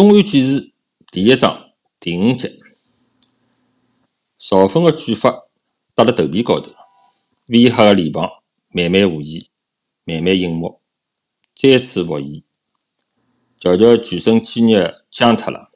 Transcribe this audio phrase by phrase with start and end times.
[0.00, 0.72] 东汉纪事
[1.12, 2.58] 第一章第五节，
[4.38, 5.42] 朝粉的卷发
[5.94, 6.72] 搭辣头皮高头，
[7.48, 8.26] 微黑的脸庞
[8.70, 9.50] 慢慢无移，
[10.04, 10.80] 慢慢隐没，
[11.54, 12.42] 再次浮现，
[13.60, 15.70] 瞧瞧全身肌肉僵脱了，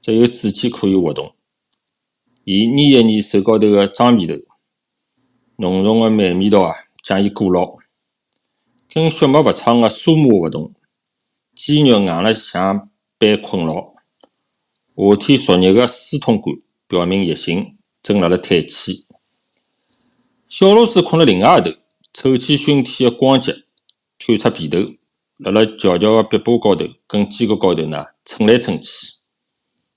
[0.00, 1.34] 只有指尖可以活动。
[2.44, 4.32] 伊捏一捏手高头的脏皮头，
[5.56, 7.76] 浓重的慢味道啊，将伊裹牢，
[8.88, 10.72] 跟血脉不畅的沙马活动，
[11.54, 12.89] 肌肉硬了像。
[13.20, 13.92] 被困牢，
[14.96, 16.54] 夏天灼热的输痛感
[16.88, 19.04] 表明热心正辣辣退气。
[20.48, 21.70] 小螺丝困辣另外一头，
[22.14, 23.52] 臭气熏天的光洁，
[24.18, 24.78] 探出皮头，
[25.36, 29.18] 辣辣翘翘的鼻巴高头跟肩胛高头呢蹭来蹭去。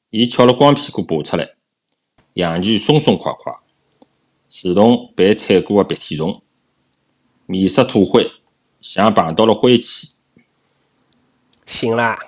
[0.09, 1.55] 伊翘了光屁股爬出来，
[2.33, 3.63] 阳具松松垮垮，
[4.63, 6.43] 如同被踩过的鼻涕虫，
[7.45, 8.29] 面色土灰，
[8.81, 10.09] 像碰到了灰气。
[11.65, 12.19] 醒啦！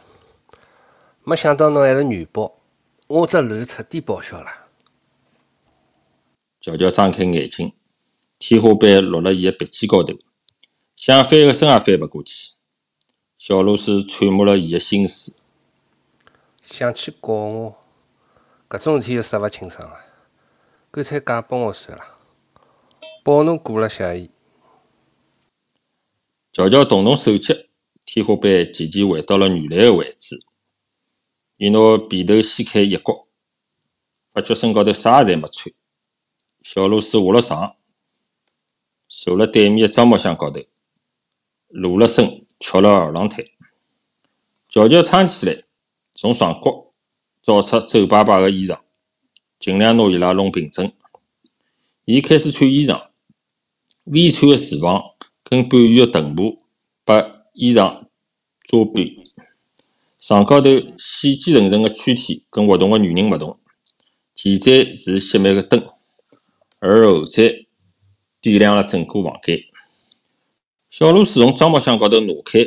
[1.28, 2.60] 没想到侬还是女宝，
[3.08, 4.68] 我这卵彻底报销了。
[6.62, 7.73] 乔乔张开眼睛，
[8.38, 10.14] 天花板落了伊的鼻尖高头，
[10.95, 12.52] 想翻个身也翻勿过去。
[13.40, 15.36] 小露丝揣摩了伊的心思，
[16.64, 17.76] 想去告我，
[18.70, 20.06] 搿种事体又说勿清爽啊，
[20.92, 22.04] 干脆嫁拨我算了，
[23.23, 24.30] 保侬过了下夜。
[26.54, 27.56] 乔乔动动手脚，
[28.06, 30.45] 天花板渐渐回到了原来的位置。
[31.58, 33.28] 伊拿被头掀开一角，
[34.34, 35.73] 发觉身高头啥也侪没穿。
[36.61, 37.75] 小螺丝下了床，
[39.08, 40.61] 坐辣对面的樟木箱高头，
[41.67, 43.53] 露了身，翘了二郎腿，
[44.67, 45.64] 悄悄撑起来，
[46.14, 46.92] 从床角
[47.42, 48.80] 找出皱巴巴的衣裳，
[49.59, 50.92] 尽量拿伊拉弄平整。
[52.03, 53.09] 伊开始穿衣裳，
[54.03, 56.64] 微穿的翅膀跟半圆的臀部
[57.03, 58.08] 把衣裳
[58.67, 59.25] 遮蔽。
[60.28, 63.59] 床高头细气沉沉的躯体跟活动的女人勿同，
[64.34, 65.88] 前者是熄灭的灯，
[66.80, 67.44] 而后者
[68.42, 69.64] 点亮了整个房间。
[70.89, 72.61] 小露丝从樟木箱高头挪开，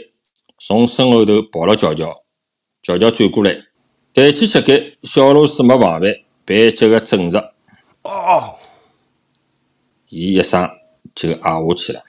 [0.61, 2.23] 从身后头抱了乔乔，
[2.81, 3.65] 乔乔转过来，
[4.15, 7.55] 抬起膝盖，小露丝没防范，被急个挣着，
[8.03, 8.55] 哦！
[10.11, 10.71] 伊一声
[11.13, 12.05] 就挨下去了。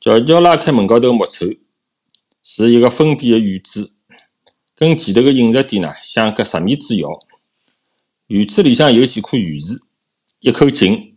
[0.00, 1.46] 乔乔拉开门高头木抽。
[2.42, 3.94] 是一个封闭的院子，
[4.74, 7.08] 跟前头个饮食店呢相隔十米之遥。
[8.26, 9.78] 院子里向有几棵榆树，
[10.40, 11.16] 一口井，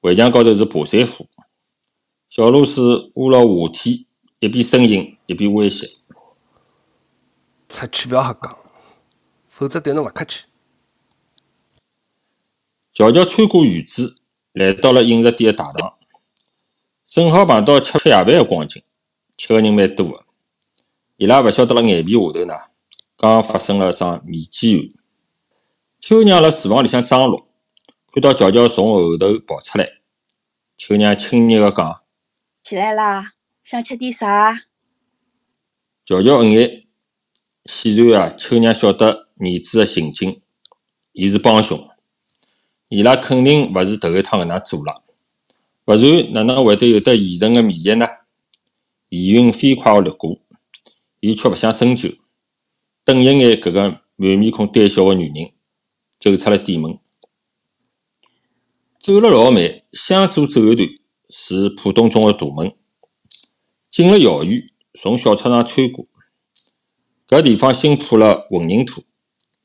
[0.00, 1.28] 围墙高头是爬山虎。
[2.28, 4.06] 小螺丝挖牢下体，
[4.40, 5.90] 一边呻吟一边威胁
[7.68, 8.58] ：“出去勿要瞎讲，
[9.48, 10.44] 否则对侬勿客气。”
[12.92, 14.16] 乔乔穿过院子，
[14.52, 15.94] 来到了饮食店的大堂，
[17.06, 18.82] 正好碰到吃吃夜饭的光景，
[19.36, 20.25] 吃个人蛮多的。
[21.18, 22.54] 伊拉勿晓得辣眼皮下头呢，
[23.16, 24.88] 刚发生了桩面基案。
[25.98, 27.48] 秋娘辣厨房里向张罗，
[28.12, 29.88] 看到乔乔从后头跑出来，
[30.76, 32.02] 秋娘亲热个讲
[32.62, 33.32] ：“起来啦，
[33.62, 34.60] 想吃点啥？”
[36.04, 36.84] 乔乔一眼，
[37.64, 40.42] 显然啊，秋娘晓得儿子的行径，
[41.12, 41.88] 伊是帮凶，
[42.90, 45.02] 伊拉肯定勿是头一趟搿能做了，
[45.86, 48.06] 勿然哪能会得有得现成的面液呢？
[49.08, 50.38] 疑云飞快地掠过。
[51.28, 52.08] 伊却勿想深究，
[53.04, 55.52] 瞪一眼搿个满面孔胆小的女人，
[56.20, 57.00] 走出了店门，
[59.00, 60.88] 走了老慢，向左走一段
[61.28, 62.76] 是浦东中学大门，
[63.90, 66.06] 进了校园，从小操场穿过，
[67.26, 69.02] 搿地方新铺了混凝土，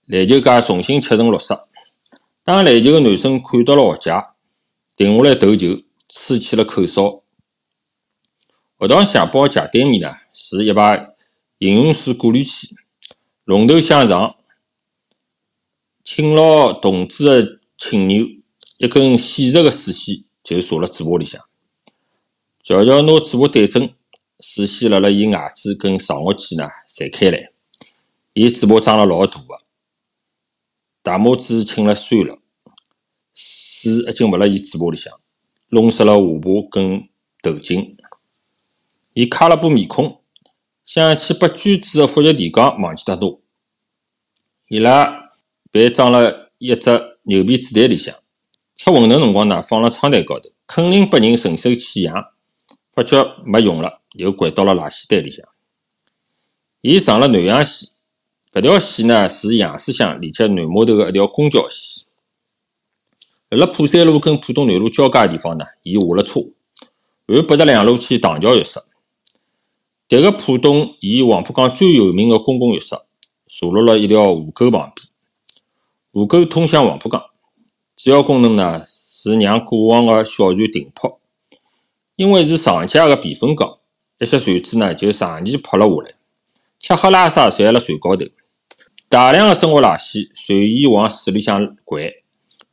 [0.07, 1.67] 篮球架重新漆成绿色。
[2.43, 4.25] 打篮球的男生看到了学姐，
[4.95, 7.21] 停下来投球，吹起了口哨。
[8.79, 11.09] 学堂斜坡斜对面呢，是一排。
[11.61, 12.75] 饮用水过滤器，
[13.43, 14.35] 龙头向上，
[16.03, 18.25] 请牢铜制的请钮，
[18.79, 21.39] 一根细直的水线就坐辣嘴巴里向。
[22.63, 23.93] 乔乔拿嘴巴对准，
[24.39, 27.51] 水线辣辣伊牙齿跟上颚间呢散开来。
[28.33, 29.59] 伊嘴巴张了老大个，
[31.03, 32.39] 大拇指沁了酸了，
[33.35, 35.13] 水已经勿辣伊嘴巴里向，
[35.67, 37.07] 弄湿了下巴跟
[37.43, 37.95] 头颈。
[39.13, 40.20] 伊卡了把面孔。
[40.93, 43.39] 想起把卷子的复习提纲忘记脱拿，
[44.67, 45.29] 伊拉
[45.71, 48.13] 被装了一只牛皮纸袋里向。
[48.75, 52.33] 吃馄饨辰光呢，放了窗台高头，肯定被人顺手牵羊。
[52.91, 55.47] 发觉没用了，又掼到了垃圾袋里向。
[56.81, 57.91] 伊上了南阳线，
[58.51, 62.05] 搿条线呢是杨思乡连接南码头的一条公交线。
[63.47, 66.41] 辣辣浦山路跟浦东南路交界地方呢，伊下了车，
[67.27, 68.81] 按北直两路去唐桥浴室。
[70.11, 72.97] 迭个浦东以黄浦江最有名个公共浴室，
[73.47, 75.07] 坐落了一条河沟旁边。
[76.11, 77.23] 河沟通向黄浦江，
[77.95, 81.17] 主要功能呢是让过往个小船停泊。
[82.17, 83.77] 因为是长江个避风港，
[84.19, 86.13] 一些船只呢就长期泊了下来，
[86.77, 88.25] 吃喝拉撒侪辣船高头。
[89.07, 92.15] 大量个生活垃圾随意往水里向掼，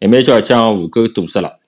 [0.01, 1.61] 慢慢叫将河沟堵塞了。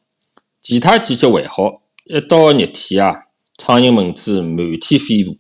[0.61, 3.27] 其他季节还好，一到热天啊，
[3.57, 5.37] 苍蝇蚊子满天飞舞，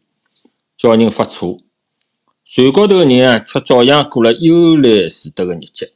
[0.81, 1.61] 叫人发怵。
[2.47, 5.87] 船高头个人啊，却照样过了悠然自得个日脚。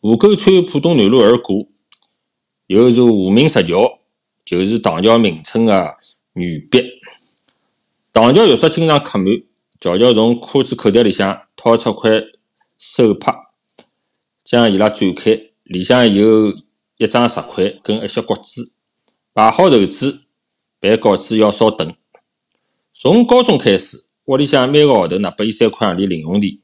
[0.00, 1.58] 河沟穿浦东南路而过，
[2.68, 4.00] 有座无名石桥，
[4.46, 5.94] 就是唐桥名称个
[6.32, 6.90] 女壁。
[8.14, 9.26] 唐桥浴室经常客满，
[9.78, 11.42] 乔乔从裤子口袋里向。
[11.54, 12.10] 掏出块
[12.78, 13.52] 手帕，
[14.42, 16.50] 将伊拉展开，里向有
[16.96, 18.72] 一张石块跟一些骨子。
[19.34, 20.22] 摆好筹子，
[20.80, 21.94] 办稿子要烧灯。
[23.04, 26.58] 从高中开始，屋里向每个号头呢拨伊三块洋钿零用钿。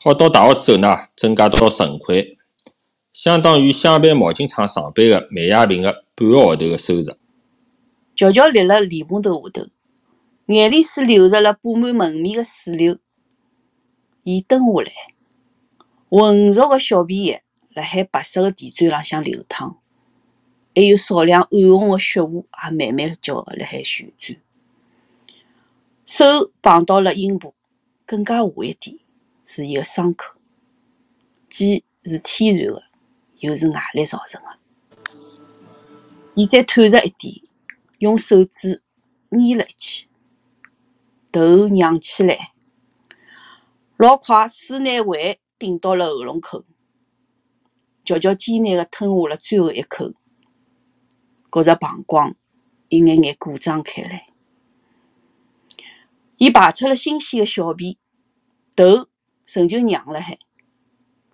[0.00, 2.24] 考到大学之后呢，增加到十五块，
[3.12, 7.02] 相当于乡办毛巾厂上班个卖亚萍个半个号头个收入。
[8.14, 9.66] 乔乔立辣莲蓬头下头，
[10.46, 12.98] 眼泪水流着了布满门面个水流。
[14.22, 14.92] 伊蹲下来，
[16.08, 17.42] 浑浊个小便液
[17.74, 19.78] 辣海白色个地砖浪向流淌，
[20.72, 24.38] 还有少量暗红个血雾也慢慢叫辣海旋转。
[26.08, 26.24] 手
[26.62, 27.54] 碰到了阴部，
[28.06, 28.98] 更加下一点
[29.44, 30.38] 是伊个伤口，
[31.50, 32.82] 既是天然个，
[33.40, 34.48] 又是外力造成个。
[36.34, 37.42] 伊再探着一点，
[37.98, 38.82] 用手指
[39.28, 40.08] 捏了一记，
[41.30, 42.54] 头仰起来。
[43.98, 46.64] 老快，水拿胃顶到了喉咙口，
[48.02, 50.14] 乔乔艰难地吞下了最后一口，
[51.52, 52.34] 觉着膀胱
[52.88, 54.27] 一眼眼鼓胀开来。
[56.38, 57.96] 伊排出了新鲜的小便，
[58.74, 59.08] 头
[59.44, 60.38] 仍旧仰了海，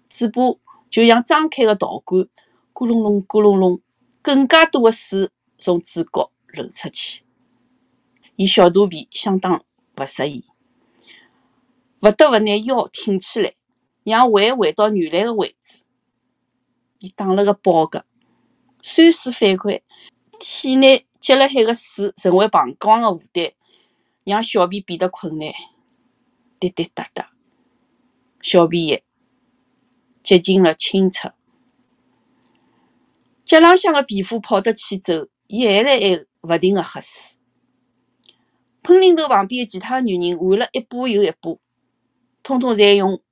[0.09, 0.43] 嘴巴
[0.91, 2.27] 就像张开的导管，
[2.73, 3.81] 咕隆隆，咕隆隆，
[4.23, 7.23] 更加多的水从嘴角流出去。
[8.37, 9.65] 伊小肚皮相当
[9.99, 10.45] 勿适意。
[12.03, 13.55] 勿得勿拿腰挺起来，
[14.05, 15.83] 让胃回到原来的位置。
[17.01, 18.03] 伊打了个饱嗝，
[18.83, 19.83] 酸水反馈，
[20.39, 23.53] 体内积辣海个水成为膀胱的负担，
[24.25, 25.53] 让小便变得困难。
[26.59, 27.33] 滴滴答答，
[28.41, 29.05] 小便液
[30.23, 31.35] 接近了清澈。
[33.45, 37.37] 脚浪向的皮肤跑得起走，伊还在还勿停的喝水。
[38.83, 41.61] 喷淋头旁边的其他女人换了一步又一步。
[42.43, 43.23] 通通在用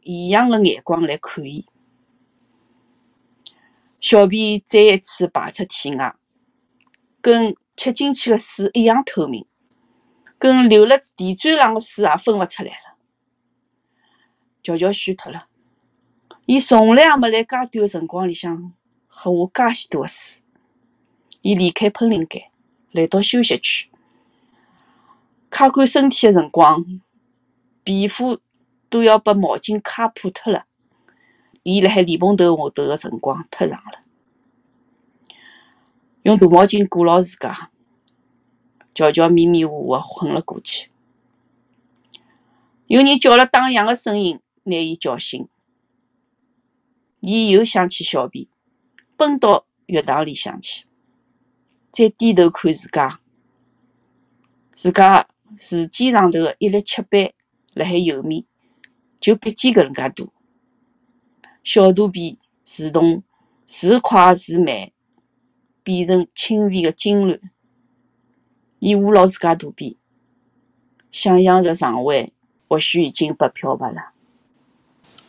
[0.00, 1.66] 异样的眼光来看伊，
[4.00, 6.16] 小便再一次排出体外，
[7.20, 9.46] 跟吃进去的水一样透明，
[10.42, 12.96] 跟流了地砖上的水也分勿出来了。
[14.60, 15.46] 乔乔虚脱了，
[16.46, 18.72] 伊从来也没辣介短的辰光里向
[19.06, 20.42] 喝下介许多的水。
[21.42, 22.50] 伊离开喷淋间，
[22.90, 23.88] 来到休息区，
[25.48, 26.84] 擦干身体的辰光，
[27.84, 28.40] 皮肤。
[28.92, 30.66] 都要把毛巾擦破脱了。
[31.62, 34.00] 伊辣海莲蓬头下头的辰光太长了，
[36.24, 37.70] 用大毛巾裹牢自家，
[38.94, 40.90] 乔乔迷迷糊糊昏了过去。
[42.86, 45.48] 有人叫了打烊的声音，拿伊叫醒。
[47.20, 48.48] 伊又想起小便，
[49.16, 50.84] 奔到浴堂里向去，
[51.90, 53.20] 再低头看自家，
[54.74, 57.32] 自家瓷肩上头的一粒漆斑
[57.74, 58.44] 辣海右面。
[59.20, 60.32] 就笔尖搿能介大，
[61.62, 63.22] 小肚皮自动
[63.68, 64.90] 时快时慢，
[65.84, 67.38] 变成轻微的痉挛。
[68.84, 69.96] 伊捂牢自家肚皮，
[71.12, 72.32] 想象着肠胃
[72.66, 74.10] 或许已经被漂白了。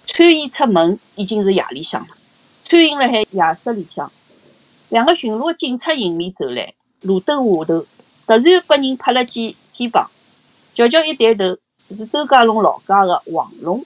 [0.08, 2.18] 穿衣出门已经是夜里向了，
[2.66, 4.12] 穿行辣海夜色里向，
[4.90, 7.86] 两个巡逻警察迎面走来，路灯下头
[8.26, 10.10] 突然被人拍了记肩膀，
[10.74, 11.56] 悄悄一抬头。
[11.92, 13.86] 是周家龙老家的黄龙，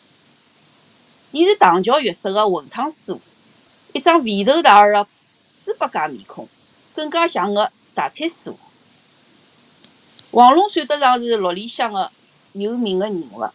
[1.31, 3.19] 伊是唐桥浴室的混汤师傅，
[3.91, 5.05] 一张肥头大耳的
[5.59, 6.47] 猪八戒面孔，
[6.95, 8.57] 更加像个大菜师傅。
[10.31, 12.11] 王龙算得上是陆里乡的
[12.53, 13.45] 有名的人物，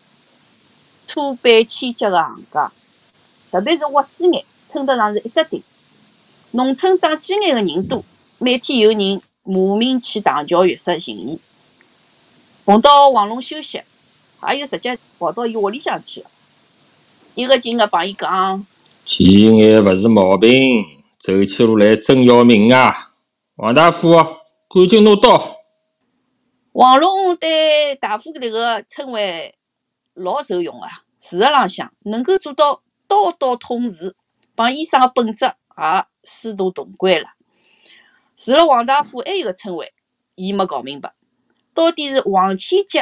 [1.07, 2.73] 出版千家的行家，
[3.51, 5.63] 特别是挖鸡眼，称得上是一只顶。
[6.53, 8.03] 农村长鸡眼的人多，
[8.39, 11.39] 每天有人慕名去唐桥浴室寻伊，
[12.65, 13.83] 碰到王龙休息。
[14.45, 16.25] 还有直接跑到伊窝里向去，
[17.37, 18.67] 一个劲个帮伊讲：
[19.05, 19.23] 鸡
[19.55, 20.85] 眼勿是毛病，
[21.17, 23.13] 走起路来真要命啊！
[23.55, 24.17] 王大夫，
[24.69, 25.62] 赶紧拿刀！
[26.73, 29.55] 王龙对大夫迭个称谓
[30.15, 30.87] 老受用个，
[31.21, 34.17] 事实浪向能够做到刀刀捅刺，
[34.55, 37.27] 帮医生个本质也殊途同归了。
[38.35, 39.93] 除了王大夫，还有个称谓，
[40.35, 41.13] 伊没搞明白，
[41.75, 43.01] 到底是王千吉，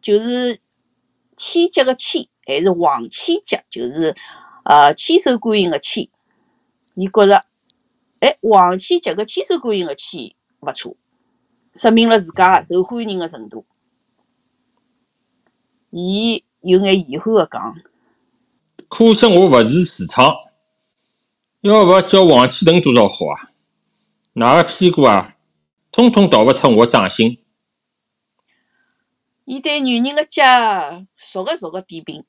[0.00, 0.58] 就是
[1.36, 4.14] 千吉个千，还是王千吉，就是
[4.64, 6.08] 呃千手观音个千？
[6.94, 7.44] 伊觉着，
[8.20, 10.96] 哎，王千吉个千手观音个千勿错，
[11.72, 13.64] 说明了自家受欢迎的程度。
[15.90, 17.74] 伊有眼遗憾地讲
[18.88, 20.34] ：“可惜我勿是市场，
[21.60, 23.50] 要勿叫王启腾多少好啊！
[24.34, 25.36] 哪个屁股啊，
[25.90, 27.42] 通通逃勿出我掌心。”
[29.46, 32.24] 伊对女人个脚熟个熟个点评。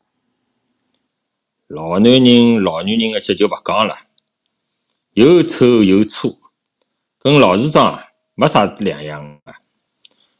[1.67, 3.95] 老男人、老女人个脚就勿讲了，
[5.13, 6.41] 又臭又粗，
[7.19, 8.03] 跟老市长
[8.41, 9.53] 没啥两样啊。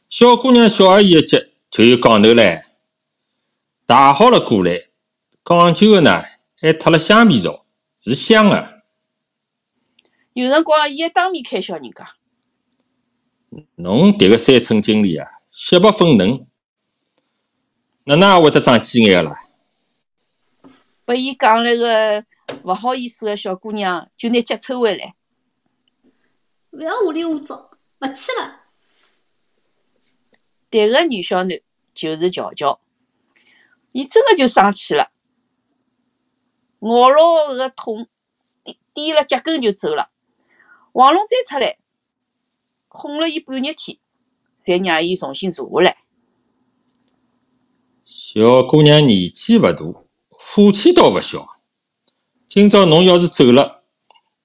[0.08, 1.38] 小姑娘、小阿姨的脚
[1.70, 2.60] 就有讲头唻。
[3.86, 4.88] 洗好了过来，
[5.44, 6.24] 讲究的呢，
[6.60, 7.64] 还涂了香味皂，
[8.02, 8.82] 是香的。
[10.32, 12.16] 有辰光伊还当面开销人家。
[13.76, 16.44] 侬迭个三村经理啊，血不分嫩，
[18.06, 19.36] 哪能也会得长鸡眼个啦？
[21.04, 22.24] 拨伊讲了个
[22.64, 25.14] 勿好意思的小姑娘，就拿脚抽回来。
[26.72, 27.54] 勿要糊里糊涂，
[28.02, 28.60] 勿去了。
[30.70, 31.62] 迭个女小囡
[31.94, 32.80] 就是乔乔。
[33.92, 35.10] 伊真个就生气了，
[36.80, 38.08] 咬牢搿个桶，
[38.64, 40.10] 点点了脚跟就走了。
[40.92, 41.78] 黄龙再出来，
[42.88, 43.98] 哄了伊半日天，
[44.56, 45.98] 才让伊重新坐下来。
[48.04, 51.46] 小姑娘年纪勿大，火气倒勿小。
[52.48, 53.84] 今朝侬要是走了，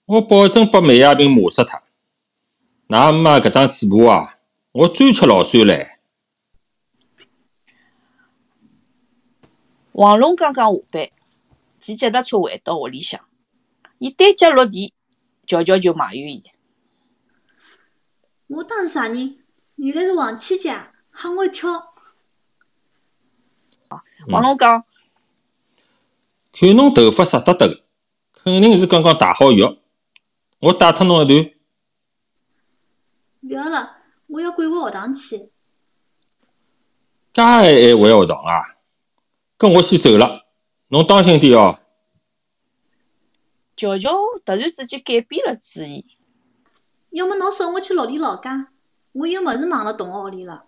[0.05, 1.81] 我保证把梅亚平骂死脱。
[2.87, 4.39] 㑚妈搿张嘴巴啊，
[4.71, 5.89] 我专吃老酸唻。
[9.91, 11.09] 王龙刚刚下班，
[11.79, 13.19] 骑脚踏车回到屋里向，
[13.97, 14.93] 伊单脚落地，
[15.45, 16.43] 乔乔就埋怨伊
[18.47, 19.37] ：“我当是啥人？
[19.75, 20.69] 原来是王七姐，
[21.13, 21.91] 吓我一跳。”
[24.29, 24.85] 王龙讲
[26.53, 27.83] ：“看侬头发湿哒哒的，
[28.31, 29.77] 肯定是刚刚洗好浴。
[30.59, 31.51] 我带脱侬一段。
[33.47, 35.37] ”“勿要了，我要赶回学堂去。
[37.33, 38.63] ”“介还爱回学堂啊？”
[39.57, 40.45] 跟我先走了，
[40.89, 41.79] 侬当心点哦。
[43.75, 44.11] 乔乔
[44.43, 46.17] 突然之间改变了主意。
[47.11, 48.69] 要么侬送我去绿地老家，
[49.13, 50.65] 我有么事忘了同学屋里了。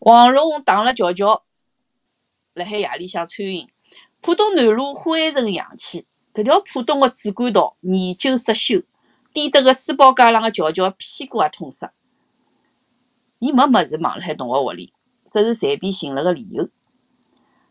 [0.00, 1.44] 王龙打了乔乔，
[2.52, 3.68] 辣海夜里向穿行。
[4.20, 8.82] 浦东南路灰尘扬起，搿条浦东的主干道年久失修，
[9.34, 11.90] 颠得个书包架上个乔乔屁股也痛死。
[13.40, 14.94] 伊没么子忘了海同学屋里。
[15.30, 16.68] 只是随便寻了个理由。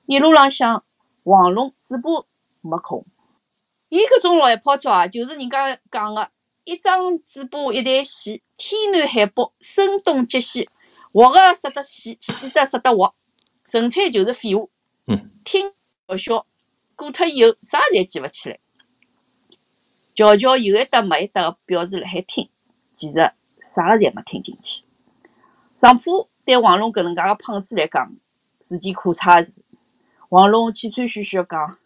[0.05, 0.83] 一路浪向，
[1.23, 2.09] 黄龙嘴巴
[2.59, 3.05] 没空。
[3.87, 6.29] 伊搿种老一泡抓，就是人家讲个
[6.65, 10.69] “一张嘴巴一台戏”，天南海北，声东击西，
[11.13, 13.15] 活个说得死，死得说得活，
[13.63, 14.65] 纯粹就是废话。
[15.07, 15.31] 嗯。
[15.45, 15.71] 听
[16.09, 16.45] 笑笑，
[16.97, 18.59] 过脱以后啥侪记勿起来。
[20.13, 22.49] 乔乔有一搭没一搭个表示辣海听，
[22.91, 23.15] 其实
[23.59, 24.83] 啥个侪没听进去。
[25.75, 26.29] 上铺。
[26.45, 28.13] 对王龙搿能介个胖子来讲，
[28.59, 29.63] 是件可耻个事。
[30.27, 31.77] 王龙气喘吁吁个讲：“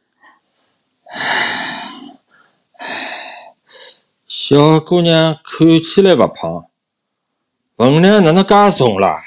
[4.25, 6.65] 小姑娘看起来勿胖，
[7.75, 9.21] 分量哪能介重啦？”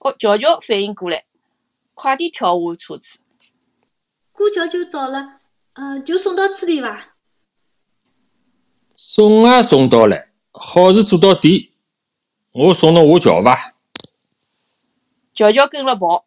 [0.00, 1.26] 哦，乔乔反应过来，
[1.92, 3.18] 快点跳下车子。
[4.32, 5.40] 过桥就到了，
[5.74, 7.13] 呃，就送到此地伐？
[9.06, 11.74] 送也送到了，好事做到底。
[12.52, 13.74] 我送侬下桥伐？
[15.34, 16.24] 乔乔跟了跑，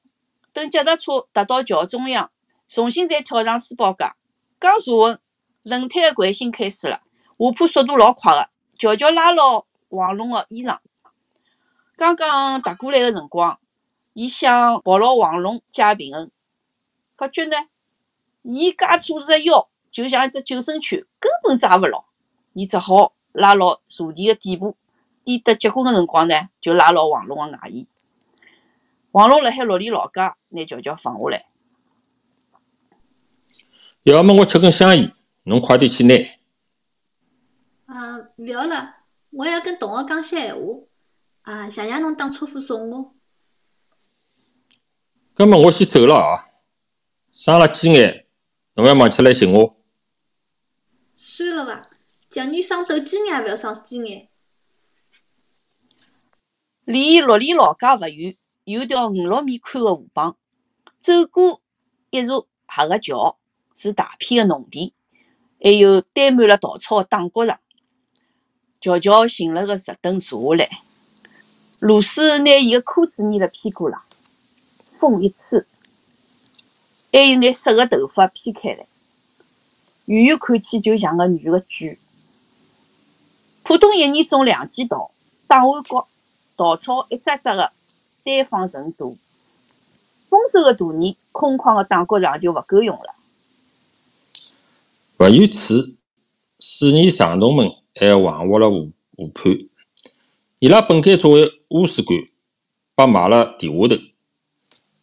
[0.54, 2.30] 等脚踏车踏到桥中央，
[2.68, 4.16] 重新再跳上书包架，
[4.60, 5.20] 刚坐稳，
[5.64, 7.02] 轮胎的惯性开始了，
[7.40, 8.52] 下坡速度老快的。
[8.78, 10.78] 乔乔拉牢黄龙的衣裳，
[11.96, 13.60] 刚刚踏过来的辰光，
[14.14, 16.30] 伊想抱牢黄龙借平衡，
[17.16, 17.58] 发觉呢，
[18.44, 22.06] 伊架车子的腰就像一只救生圈，根本抓勿牢，
[22.58, 24.76] 伊只好拉牢坐垫的底部，
[25.24, 27.86] 垫得结棍的辰光呢，就拉牢黄龙个外衣。
[29.12, 31.46] 黄龙辣海陆地老家拿乔乔放下来。
[34.02, 36.16] 要么我吃根香烟，侬快点去拿。
[37.86, 38.96] 啊，勿要了，
[39.30, 40.62] 我要跟同学讲些闲话。
[41.44, 43.14] 啊，谢谢侬打车夫送我。
[45.36, 46.40] 那么我先走了啊！
[47.32, 48.26] 生了鸡眼，
[48.74, 49.77] 侬要忘记来寻我。
[52.38, 54.30] 算了伐，叫你生走鸡眼，也勿要生鸡眼。
[56.86, 60.36] 离六里老家勿远，有条五六米宽的河浜，
[61.00, 61.62] 走过
[62.12, 63.40] 一座黑个桥，
[63.74, 64.92] 是大片的农田，
[65.64, 67.60] 还有堆满了稻草的打谷场。
[68.80, 70.70] 乔乔寻了个石凳坐下来，
[71.80, 74.04] 露水拿伊的裤子粘辣屁股上，
[74.92, 75.66] 风一吹，
[77.12, 78.86] 还有眼湿个头发披开来，
[80.06, 81.98] 远远看去就像个女个卷。
[83.68, 85.12] 浦东一年种两季稻，
[85.46, 86.08] 打碗角，
[86.56, 87.70] 稻草一只只个
[88.24, 89.18] 单放成垛。
[90.30, 93.16] 丰收的大年，空旷的打谷场就勿够用了。
[95.20, 95.98] 勿远处，
[96.62, 99.58] 水泥长农们还横挖了河河畔。
[100.60, 102.18] 伊拉本该作为污水管，
[102.96, 104.02] 被埋了地下头。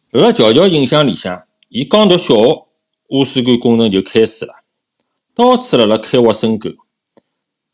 [0.09, 2.67] 辣辣乔乔印象里向，伊刚读小学，
[3.09, 4.55] 污水管工程就开始了，
[5.35, 6.71] 到处辣辣开挖深沟。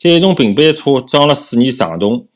[0.02, 2.28] 再从平板车装了水泥长筒，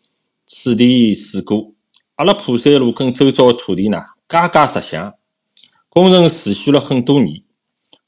[0.45, 1.73] 此地水过，
[2.13, 5.15] 阿拉蒲山路跟周遭的土地呢，嘎嘎实响。
[5.89, 7.41] 工程持续了很多年，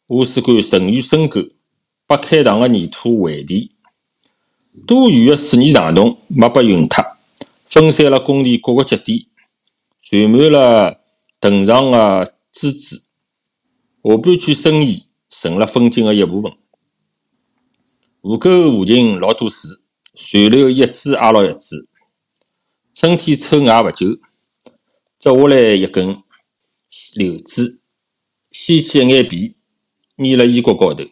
[0.09, 1.41] 污水管沉于深沟，
[2.05, 3.71] 被开膛的泥土围填。
[4.85, 7.03] 多余的水泥长筒没被运脱，
[7.65, 9.25] 分散了工地各个节点，
[10.03, 10.99] 传满了
[11.41, 13.05] 藤上的珠子。
[14.03, 16.51] 下半区生意成了风景的一部分。
[18.27, 19.69] 河沟附近老多树，
[20.13, 21.87] 随流一枝挨牢一枝。
[22.93, 24.19] 春天抽芽勿久，
[25.17, 26.21] 摘下来一根
[27.15, 27.79] 柳枝，
[28.51, 29.55] 掀起一眼皮，
[30.17, 31.05] 粘辣衣角高头，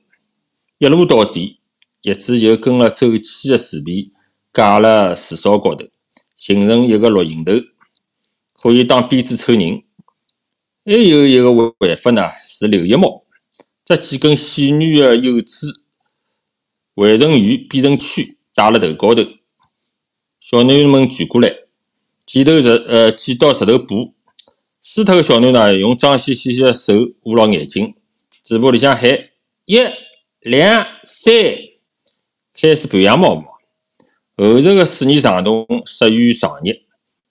[0.78, 1.62] 一路到底，
[2.02, 4.12] 叶子就跟了走起的树皮
[4.54, 5.86] 架辣树梢高头，
[6.36, 7.54] 形成一个绿形头，
[8.62, 9.84] 可以当鞭子抽人。
[10.84, 13.24] 还有一个玩法呢，是留一毛，
[13.86, 15.85] 摘几根细软的柳枝。
[16.96, 19.24] 围成圆，变成圈，戴辣头高头。
[20.40, 21.54] 小囡们聚过来，
[22.26, 24.14] 剪头石，呃，剪刀石头布。
[24.82, 27.96] 输脱个小囡呢，用脏兮兮的手捂牢眼睛，
[28.44, 29.30] 嘴巴里向喊：
[29.66, 29.80] 一、
[30.40, 31.34] 两、三，
[32.54, 33.44] 开始培养毛毛。
[34.38, 36.74] 后头个水泥长筒适于长热，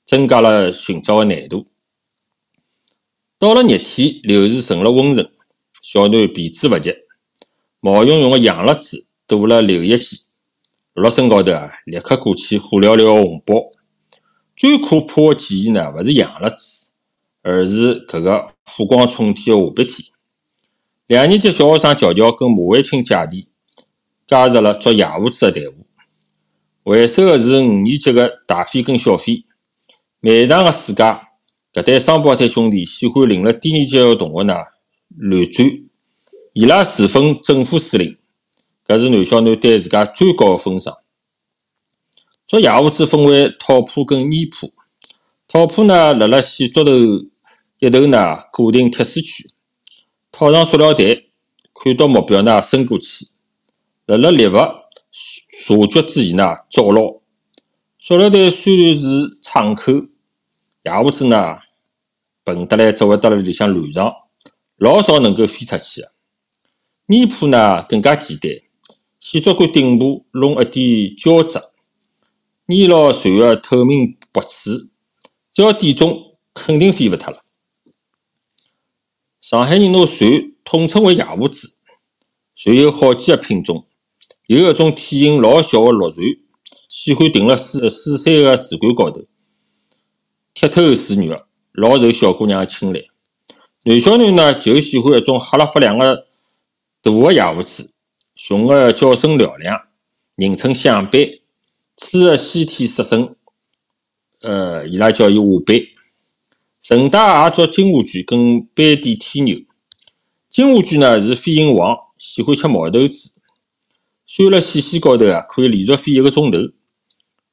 [0.05, 1.69] 增加了寻找的难度。
[3.39, 5.31] 到了热天，流水成了温存，
[5.81, 6.95] 小囡避之勿及，
[7.81, 9.09] 毛茸茸的洋辣子。
[9.27, 10.19] 堵了留一记，
[10.93, 13.69] 落身高头啊，立刻鼓起火燎燎的红包。
[14.57, 16.91] 最可怕的记忆呢，勿是洋辣子，
[17.43, 20.09] 而是搿个火光冲天的下半天。
[21.07, 23.49] 两年级小学生乔乔跟马卫清姐弟
[24.27, 25.87] 加入了捉野胡子的队伍，
[26.85, 29.45] 为首的是五年级的大飞跟小飞。
[30.21, 31.29] 漫长的暑假，
[31.73, 34.55] 搿对双胞胎兄弟喜欢领了低年级的同学呢
[35.17, 35.69] 乱转，
[36.53, 38.17] 伊拉自封政府司令。
[38.87, 40.99] 搿是男小囡对自家最高的封赏。
[42.47, 44.73] 捉野胡子分为套扑跟泥扑。
[45.49, 46.93] 套扑呢，辣辣线竹头
[47.79, 49.47] 一头呢固定铁丝圈，
[50.33, 51.05] 套上塑料袋，
[51.73, 53.29] 看到目标呢伸过去，
[54.07, 57.21] 辣辣猎物察觉之前呢抓牢。
[57.99, 59.93] 塑料袋虽然是敞口，
[60.83, 61.57] 野胡子呢
[62.43, 64.13] 笨得来只会得辣里向乱撞，
[64.77, 66.13] 老少能够飞出去的。
[67.07, 68.51] 泥铺呢更加简单。
[69.25, 71.59] 线竹管顶部弄一点胶质，
[72.69, 74.91] 粘牢船个透明脖子，
[75.51, 77.43] 只要点中，肯定飞勿脱了。
[79.41, 81.79] 上海人拿船统称为“野胡子”，
[82.55, 83.87] 船有好几个品种，
[84.47, 86.23] 有一种体型老小个陆船，
[86.87, 89.23] 喜欢停辣水水山个树干高头，
[90.55, 93.01] 剔透水肉，老受小姑娘个青睐。
[93.85, 96.27] 男小囡呢，就喜欢一种黑了发亮个
[97.01, 97.94] 大个野胡子。
[98.35, 99.83] 熊个叫声嘹亮，
[100.37, 101.39] 人称响斑，
[101.97, 103.33] 雌个先天色身，
[104.41, 105.81] 呃，伊拉叫伊华斑。
[106.83, 109.57] 顺带也捉金乌龟跟斑点天牛。
[110.51, 113.35] 金乌龟呢是飞行王，喜欢吃毛豆子，
[114.27, 116.59] 拴辣线线高头啊，可以连续飞一个钟头。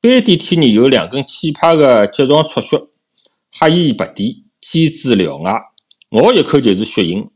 [0.01, 2.75] 斑点天牛有两根气派个睫状触须，
[3.51, 5.61] 黑眼白点，尖嘴獠牙，
[6.09, 7.29] 咬一口就是血印，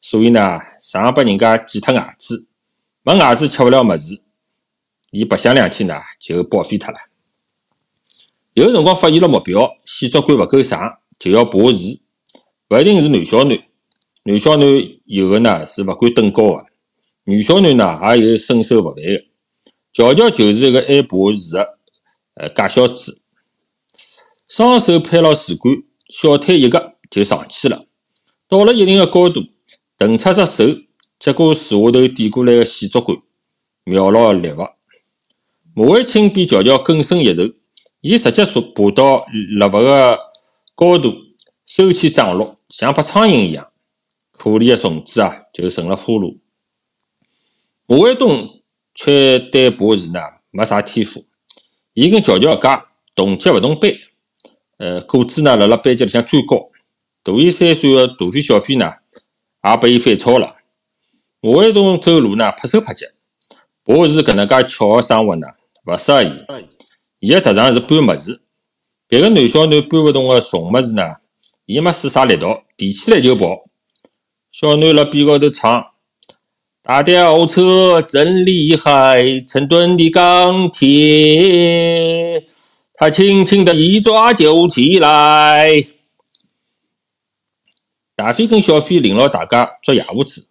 [0.00, 2.47] 所以呢，常常被人家剪脱牙齿。
[3.08, 4.20] 没牙齿吃勿了么子，
[5.12, 6.98] 伊白相两天呢，就报废脱了。
[8.52, 12.00] 有辰光发现了目标，线竹管勿够长，就要爬树。
[12.68, 13.62] 勿一定是男小囡，
[14.24, 16.66] 男小囡有的呢是勿敢登高的，
[17.24, 19.24] 女小囡呢也有身手勿凡的。
[19.94, 21.78] 乔乔就是一个爱爬树的
[22.34, 23.22] 呃假小子，
[24.46, 25.72] 双手攀牢树干，
[26.10, 27.86] 小腿一夹就上去了。
[28.46, 29.44] 到了一定的高度，
[29.96, 30.64] 腾出只手。
[31.18, 33.16] 结果树下头递过来的线竹竿，
[33.84, 34.58] 瞄牢猎物。
[35.74, 37.42] 马卫清比乔乔更胜一筹，
[38.00, 39.26] 伊直接说爬到
[39.58, 40.18] 萝卜个
[40.76, 41.14] 高度，
[41.66, 43.72] 收起掌落，像拍苍蝇一样，
[44.30, 46.38] 可怜个虫子啊，就成了俘虏。
[47.86, 48.62] 马卫东
[48.94, 50.20] 却对爬树呢
[50.52, 51.26] 没啥天赋，
[51.94, 53.92] 伊跟乔乔一家同级勿同班，
[54.76, 56.68] 呃，个子呢辣辣班级里向最高。
[57.24, 58.92] 大伊三岁个大飞小飞呢，
[59.64, 60.57] 也拨伊反超了。
[61.40, 63.06] 马卫东走路呢拍手拍脚，
[63.84, 65.46] 我是搿能介巧个生活呢，
[65.86, 66.32] 勿适合伊。
[67.20, 68.40] 伊个特长是搬物事，
[69.06, 71.18] 别个男小囡搬勿动个重物事呢，
[71.64, 73.68] 伊没使啥力道，提起来就跑。
[74.50, 75.86] 小囡辣边高头唱。
[76.82, 82.48] 大吊车真厉害，成吨的钢铁，
[82.94, 85.86] 他轻轻的一抓就起来。
[88.16, 90.48] 大飞跟小飞领牢大家捉野狐子，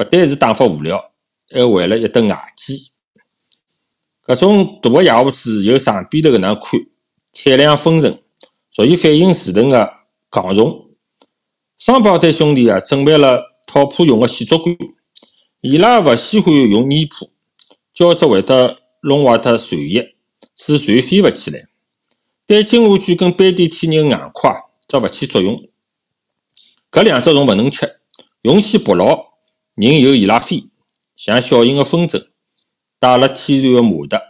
[0.00, 1.12] 勿单是打发无聊，
[1.50, 2.90] 还为了一顿牙祭。
[4.26, 6.80] 搿种大个野狐子由上边头搿能看，
[7.34, 8.18] 产量丰盛，
[8.74, 9.92] 属于反应迟钝个
[10.30, 10.88] 戆虫。
[11.78, 14.74] 双胞胎兄弟啊，准备了讨破用个细竹竿。
[15.60, 17.28] 伊拉勿喜欢用泥巴，
[17.92, 20.14] 胶质会得弄坏脱船翼，
[20.56, 21.66] 使船飞勿起来。
[22.46, 24.50] 但金华卷跟斑点天人硬块
[24.88, 25.68] 则勿起作用。
[26.90, 28.00] 搿两只虫勿能吃，
[28.42, 29.29] 用线绑牢，
[29.80, 30.68] 人由伊拉飞，
[31.16, 32.26] 像小型个风筝，
[32.98, 34.20] 带了天然个马达。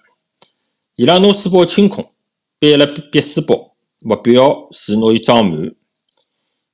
[0.95, 2.13] 伊拉拿书包清空，
[2.61, 5.75] 背了笔书包，目标是拿伊装满。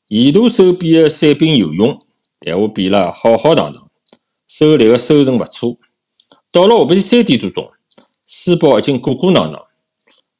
[0.09, 1.99] 沿途手边个伞兵游泳，
[2.39, 3.91] 队伍变了浩浩荡荡。
[4.47, 5.79] 收猎个收成勿错，
[6.53, 7.73] 到了下半天三点多钟，
[8.27, 9.62] 书包已经鼓鼓囊囊。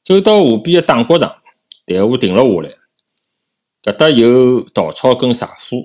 [0.05, 1.39] 走到河边个打谷场，
[1.87, 2.77] 队伍停了下来。
[3.83, 5.83] 搿搭有稻草跟柴火，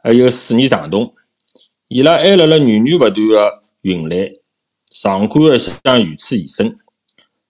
[0.00, 1.12] 还有水泥长筒。
[1.88, 4.30] 伊拉还辣辣源源勿断个运来，
[4.92, 6.76] 壮观个向如此延伸。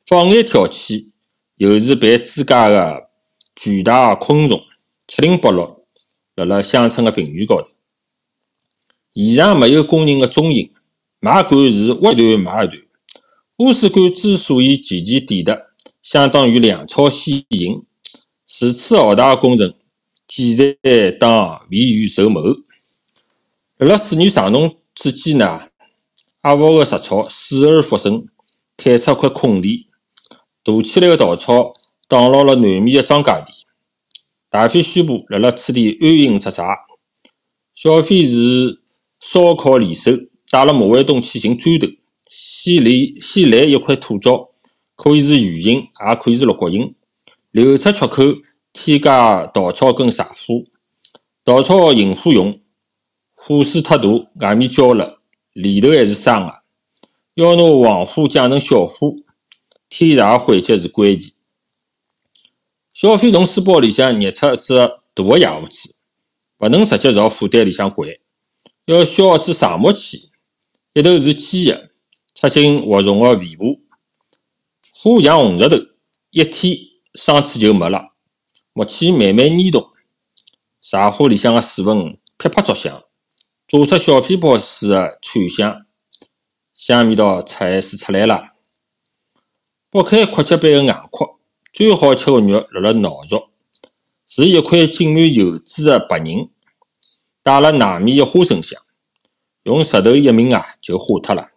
[0.07, 1.11] 放眼眺起，
[1.57, 3.09] 又是扮猪家个
[3.57, 4.61] 巨大昆虫，
[5.09, 5.85] 七零八落
[6.37, 7.71] 辣辣乡村个平原高头。
[9.13, 10.71] 现场没有工人的踪影，
[11.19, 12.81] 卖管是挖一段卖一段。
[13.57, 15.61] 乌水管之所以渐渐抵达，
[16.01, 17.85] 相当于粮草先行，
[18.61, 19.75] 如此浩大的工程，
[20.29, 22.41] 简直当未雨绸缪。
[23.79, 25.69] 辣辣水泥长筒之间呢，
[26.43, 28.27] 阿沃个杂草死而复生，
[28.77, 29.89] 开出块空地，
[30.63, 31.73] 大起来的稻草
[32.09, 33.53] 挡牢了南面的庄稼地。
[34.51, 36.65] 大飞宣布辣辣此地安营扎寨，
[37.75, 38.83] 小飞是。
[39.21, 40.13] 烧烤联手，
[40.49, 41.89] 带了马卫东去寻砖头。
[42.31, 44.51] 先来先垒一块土灶，
[44.95, 46.95] 可以是圆形，也可以是六角形。
[47.51, 48.23] 留出缺口，
[48.73, 50.63] 添加稻草跟柴火。
[51.43, 52.61] 稻草引火用，
[53.49, 54.03] 火势太大，
[54.41, 55.23] 外面焦了，
[55.55, 56.65] 里头还是生的。
[57.33, 59.15] 要拿旺火降成小火，
[59.89, 61.33] 添柴缓急是关键。
[62.93, 65.95] 小飞从书包里向捏出一只大个野火子，
[66.59, 68.15] 勿能直接朝火堆里向掼。
[68.85, 70.31] 要削支长木器，
[70.93, 71.91] 一头是尖的，
[72.35, 73.65] 插进活虫的尾巴，
[74.93, 75.77] 火像红石头，
[76.33, 76.77] 一天
[77.15, 78.13] 生气就没了。
[78.75, 79.89] 木器慢慢粘动，
[80.83, 83.03] 柴火里向的水分噼啪作响，
[83.69, 85.85] 炸出小皮包似的脆响，
[86.75, 88.55] 香味道菜是出来了。
[89.91, 91.37] 剥开阔节般的硬壳，
[91.71, 93.51] 最好吃的肉辣辣脑勺，
[94.27, 96.49] 是一块浸满油脂的白仁。
[97.43, 98.81] 带了糯米的花生香，
[99.65, 101.51] 用舌头一抿啊，就化脱了。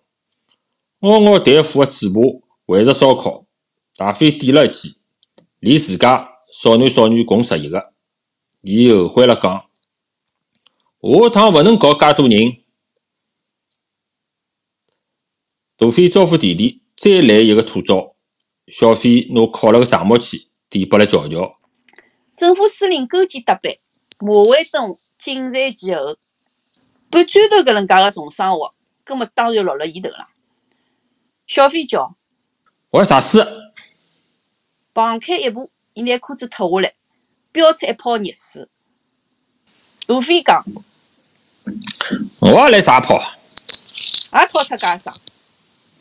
[1.00, 2.20] 嗷嗷待哺的嘴巴
[2.66, 3.46] 围着烧烤，
[3.96, 4.98] 大飞点了一记，
[5.60, 7.94] 连自家少男少女共十一个。
[8.60, 9.64] 伊后悔了，讲
[11.02, 12.58] 下趟勿能搞介多人。
[15.76, 18.16] 大飞招呼弟弟再来一个土灶，
[18.68, 21.58] 小飞拿烤了个长木鸡递拨了乔乔。
[22.38, 23.82] 政府司令勾肩搭背。
[24.20, 26.16] 马卫东紧随其后，
[27.10, 30.28] 搬砖头搿能介个重生活，搿么当然落了伊头了。
[31.48, 32.16] 小飞叫
[32.92, 33.44] ：“我啥事？”
[34.94, 36.94] 旁开一步，伊拿裤子脱下来，
[37.52, 38.70] 飙出一泡热水。
[40.06, 40.64] 大飞讲
[42.42, 43.20] ：“我也来撒泡。”
[44.34, 45.14] 也掏出家啥，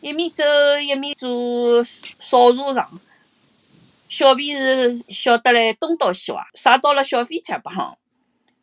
[0.00, 0.44] 一面走
[0.80, 3.00] 一面做烧茶场。
[4.08, 7.98] 小飞是晓得来东倒西歪，撒到了小飞脚巴上。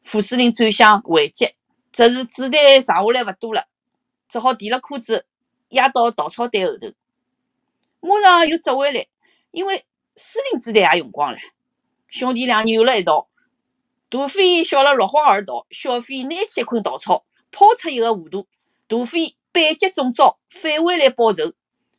[0.04, 1.54] 副司令转向回击，
[1.92, 3.66] 只是子弹剩下来勿多了，
[4.30, 5.26] 只好提了裤子
[5.70, 6.88] 压到稻草堆后头。
[8.00, 9.06] 马上又折回来，
[9.52, 11.38] 因为司令子弹也用光了。
[12.08, 13.27] 兄弟俩扭了一道，
[14.10, 18.48] 大飞笑了落荒而逃，小飞拿起一捆稻草抛出一个弧度，
[18.88, 21.52] 大飞反击中招，返回来报仇。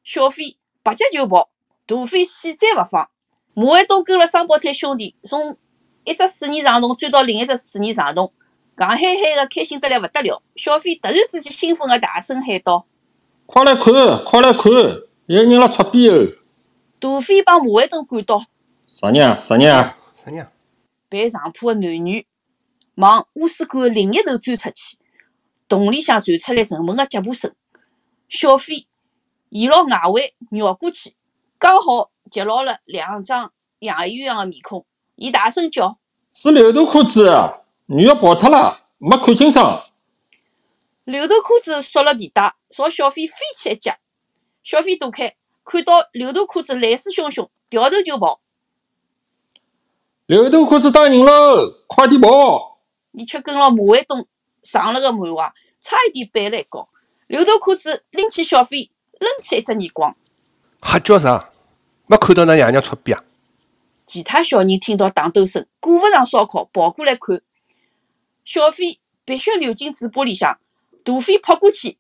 [0.02, 1.50] 小飞拔脚就跑，
[1.86, 3.10] 大飞死追勿放，
[3.52, 5.58] 马卫东跟了双胞胎兄弟从
[6.04, 8.32] 一只水泥长洞钻到另一只水泥长洞，
[8.74, 10.42] 戆嗨嗨的，开心得来勿得了。
[10.56, 12.86] 小飞突然之间兴奋的大声喊道
[13.44, 13.92] ：“快来看，
[14.24, 14.72] 快来看，
[15.26, 16.26] 有人辣出边哦！”
[16.98, 18.46] 大飞帮马卫东赶到，
[18.86, 19.38] 啥人啊？
[19.38, 19.98] 啥人啊？
[20.24, 20.48] 啥人？
[21.10, 22.26] 陪上铺的男女
[22.96, 24.98] 往污水管的另一头钻出去，
[25.68, 27.54] 洞里向传出来沉闷的脚步声。
[28.28, 28.86] 小飞
[29.50, 31.14] 沿牢外围绕过去，
[31.58, 34.84] 刚好截牢了两张养鱼样的面孔。
[35.14, 35.98] 伊大声叫
[36.32, 37.32] ：“是刘大裤子！
[37.86, 39.86] 女的跑脱了，没看清爽。”
[41.04, 43.96] 刘大裤子缩了皮带，朝小飞飞起一脚。
[44.62, 48.42] 小飞躲开，看到刘大裤子来势汹汹，掉头就跑。
[50.28, 51.84] 刘大裤子打人喽！
[51.86, 52.82] 快点跑！
[53.12, 54.28] 伊却跟牢马卫东
[54.62, 56.86] 上了个满怀，差一点绊了一跤。
[57.28, 60.14] 刘大裤子拎起小飞，扔起一只耳光。
[60.82, 61.50] 瞎叫啥？
[62.06, 63.24] 没看到㑚爷娘出逼啊？
[64.04, 67.40] 其他小人听到打斗声，顾不上烧烤，跑过来看。
[68.44, 70.58] 小飞鼻血流进嘴巴里向，
[71.04, 71.96] 大飞扑过去，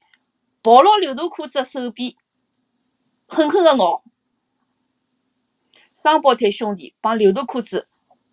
[0.60, 2.18] 抱牢刘大裤子的手臂，
[3.26, 4.04] 狠狠的咬。
[5.94, 7.88] 双胞胎兄弟帮刘大裤子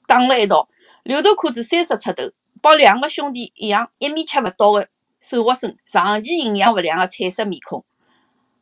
[0.07, 0.69] 打了一道。
[1.03, 4.87] 刘大裤子三十出头，帮两个兄弟一样，一米七勿到的
[5.19, 7.85] 瘦活身，长期营养勿良的彩色面孔。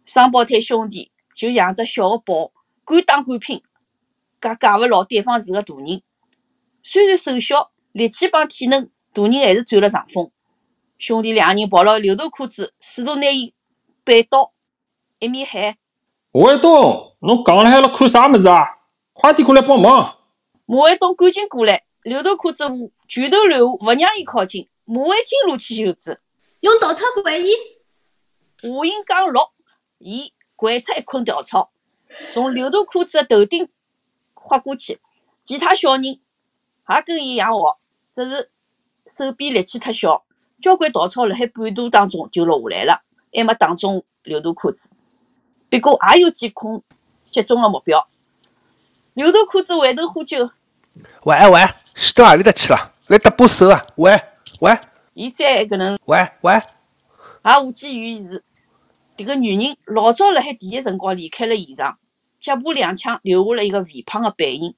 [0.03, 2.51] 双胞胎兄弟就像只小的豹，
[2.85, 3.61] 敢打敢拼。
[4.41, 6.01] 架架勿牢对方是个大人，
[6.81, 10.29] 虽然瘦小，力气帮体能，大人还是占了上风。
[10.97, 13.53] 兄弟两人抱牢刘大裤子，试图拿伊
[14.03, 14.51] 扳倒，
[15.19, 15.77] 一面喊
[16.33, 18.65] ：“马卫东，侬戆了海了看啥物事啊？
[19.13, 20.17] 快点过来帮忙！”
[20.73, 22.63] 马卫东赶紧过来，刘大裤子
[23.07, 24.67] 拳头乱舞，勿让伊靠近。
[24.85, 26.19] 马卫清撸起袖子，
[26.61, 27.53] 用稻草掼伊。
[28.63, 29.53] 话音刚落，
[29.99, 31.71] 伊掼出一捆稻草，
[32.31, 33.69] 从刘大裤子的头顶。
[34.33, 34.99] 划过去，
[35.43, 36.19] 其他小人也
[37.05, 37.77] 跟伊一样学，
[38.11, 38.49] 只是
[39.05, 40.25] 手臂力气太小，
[40.59, 44.89] 交关稻草辣海半途当中就落下来了，还没打中刘大裤子。
[45.69, 46.81] 不过也有几捆
[47.29, 48.07] 击中了目标。
[49.13, 50.49] 刘大裤子回头呼救
[51.23, 51.61] ：“喂喂，
[51.95, 52.93] 死到阿里搭去了？
[53.07, 53.85] 来搭把手啊！
[53.95, 54.21] 喂
[54.61, 54.77] 喂！”
[55.13, 58.43] 伊再搿能喂喂，也无济于事。
[59.17, 61.99] 迭个女人老早辣海第一辰光离开了现场。
[62.39, 64.75] 脚步踉跄，留下了一个肥胖的背影。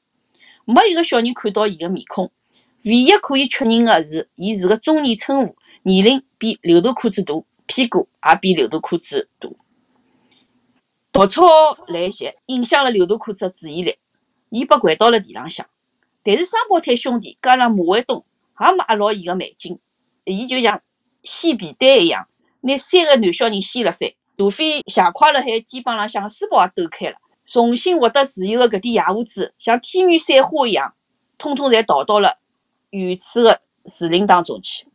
[0.65, 2.31] 没一个小人看到伊个面孔。
[2.83, 7.33] 唯一可以确认的是，伊是个中年称妇，年龄比刘大裤子大，
[7.65, 9.49] 屁股也比刘大裤子大。
[11.11, 11.43] 稻草
[11.87, 13.97] 来袭，影响了刘大裤子的注意力，
[14.49, 15.65] 伊被掼到了地浪向。
[16.25, 18.25] 但是双胞胎兄弟加上马卫东
[18.59, 19.79] 也没压牢伊的眉筋，
[20.23, 20.81] 伊就像
[21.23, 22.27] 掀皮带一样，
[22.61, 24.09] 拿三个男小人掀了翻。
[24.35, 27.17] 大飞斜挎辣海肩膀浪向，书包也抖开了。
[27.45, 30.95] 重新获得自由的搿点野胡子，像天女散花一样，
[31.37, 32.39] 统统侪逃到了
[32.89, 34.87] 远处的树林当中去。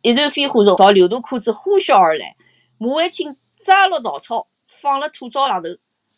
[0.00, 2.34] 一团飞花朝刘大裤子呼啸而来，
[2.78, 5.68] 马万青抓牢稻草放辣土灶上头，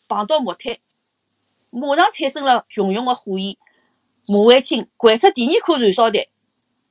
[0.07, 0.77] 碰到木炭，
[1.71, 3.57] 马上产生了熊熊的火焰。
[4.31, 6.23] 马万清掼出第二颗燃烧弹，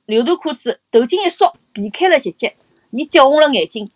[0.07, 2.51] 刘大裤子头颈一缩，避开了袭击。
[2.91, 3.89] 伊结红了眼睛，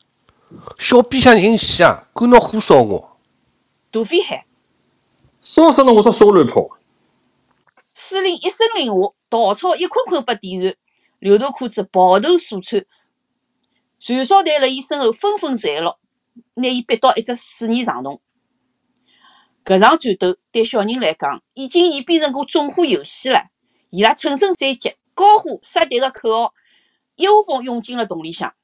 [0.78, 2.08] 小逼想寻死啊！
[2.14, 3.18] 敢拿火烧我！
[3.90, 4.44] 大飞喊。
[5.40, 6.68] 烧死了我只小乱炮！
[7.92, 8.92] 司令一声令下，
[9.28, 10.76] 稻草一捆捆被点燃。
[11.18, 12.86] 刘大裤子抱头鼠窜，
[14.06, 15.98] 燃烧弹辣伊身后纷纷坠落，
[16.54, 18.20] 拿伊逼到一只水泥长洞。
[19.64, 23.50] 搿场战斗对小人来讲，已经演变成个纵火游戏了。
[23.90, 26.54] 伊拉乘胜追击，高呼杀敌的口号，
[27.16, 28.54] 一窝蜂涌进了洞里向，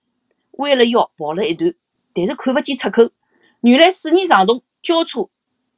[0.52, 1.74] 弯了腰跑了一段，
[2.12, 3.10] 但是看勿见出口。
[3.60, 5.28] 原来水泥长洞交叉。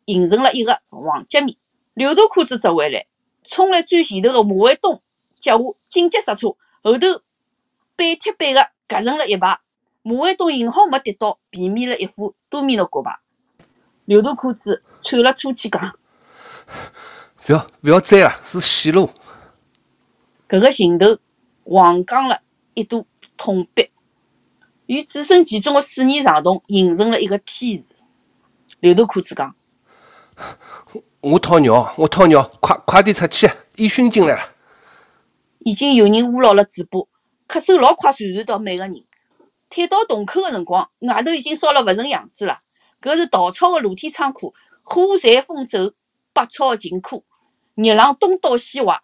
[0.06, 1.56] 形成了一个黄截面，
[1.94, 3.06] 刘大裤子折回来，
[3.46, 5.00] 冲在最前头的马卫东
[5.38, 6.48] 脚下紧急刹车，
[6.82, 7.22] 后头
[7.94, 9.60] 背贴背的夹成了一排。
[10.02, 13.20] 马卫东幸好没跌倒，避免了一副多米诺骨牌。
[14.04, 15.92] 刘大裤子喘了粗气讲
[17.44, 19.10] ：“不要不要追了，是死路。”
[20.48, 21.18] 搿个行头
[21.64, 22.42] 横杠了
[22.74, 23.90] 一堵痛壁，
[24.86, 27.96] 与置身其中的水泥长洞形成了一个 T 字。
[28.78, 29.56] 刘头裤子讲。
[31.20, 33.50] 我掏尿，我掏尿，快快点出去！
[33.76, 34.42] 烟熏进来了。
[35.58, 37.00] 已经有人捂牢了嘴巴，
[37.48, 39.04] 咳嗽老快传染到每个人。
[39.68, 42.60] 退到洞口的辰光，外头已经烧了勿成样子了。
[43.02, 45.92] 搿是稻草的露天仓库，火柴风走，
[46.32, 47.24] 百草尽枯，
[47.74, 49.00] 热浪东倒西歪，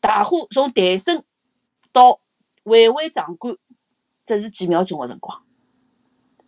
[0.00, 1.24] 大火从诞生
[1.92, 2.20] 到
[2.64, 3.56] 巍巍壮观，
[4.24, 5.42] 只是几秒钟的辰光。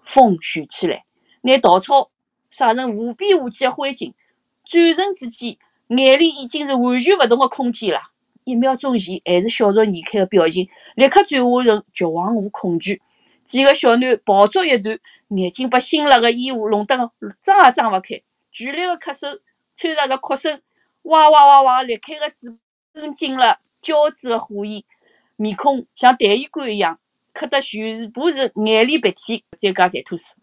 [0.00, 1.04] 风旋起来，
[1.42, 2.10] 拿稻草。
[2.50, 4.14] 晒成无边无际的灰烬，
[4.64, 8.00] 转瞬之间，眼里已经是完全勿同个空间了。
[8.44, 13.02] 一秒钟前还是笑逐颜开个表情，立刻转化成绝望和恐惧。
[13.44, 14.98] 几个小囡抱作一团，
[15.28, 16.96] 眼睛被辛辣个烟雾弄得
[17.42, 18.22] 张也张勿开，
[18.58, 19.38] 剧烈的咳嗽
[19.76, 20.60] 掺杂着哭声，
[21.02, 22.52] 哇哇哇哇裂开的嘴
[22.92, 24.82] 跟进了交织的火焰，
[25.36, 26.98] 面孔像痰盂罐一样，
[27.32, 30.34] 咳得全部是眼泪鼻涕，再加馋吐水。